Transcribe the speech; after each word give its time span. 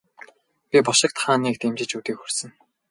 Би 0.69 0.77
бошигт 0.87 1.17
хааныг 1.23 1.55
дэмжиж 1.61 1.91
өдий 1.99 2.15
хүрсэн. 2.17 2.49